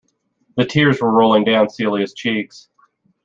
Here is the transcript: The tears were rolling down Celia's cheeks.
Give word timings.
The 0.57 0.65
tears 0.65 0.99
were 0.99 1.11
rolling 1.13 1.43
down 1.43 1.69
Celia's 1.69 2.15
cheeks. 2.15 2.69